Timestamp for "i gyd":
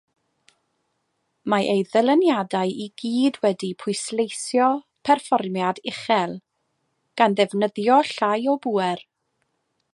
2.85-3.37